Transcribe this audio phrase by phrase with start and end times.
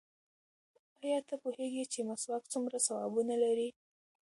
[1.03, 3.69] ایا ته پوهېږې چې مسواک څومره ثوابونه لري؟